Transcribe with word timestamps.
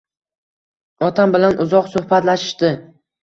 Otam 1.07 1.35
bilan 1.35 1.61
uzoq 1.67 1.91
suhbatlashishdi. 1.97 2.73